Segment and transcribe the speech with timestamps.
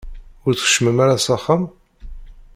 [0.45, 1.63] Ur tkeččmem ara s axxam?